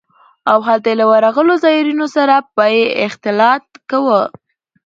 [0.51, 4.21] او هلته له ورغلو زايرينو سره به يې اختلاط کاوه.